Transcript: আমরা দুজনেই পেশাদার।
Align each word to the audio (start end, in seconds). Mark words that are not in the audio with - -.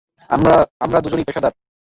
আমরা 0.79 0.97
দুজনেই 1.03 1.27
পেশাদার। 1.27 1.53